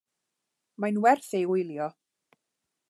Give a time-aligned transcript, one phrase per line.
[0.85, 1.91] Mae'n werth ei wylio.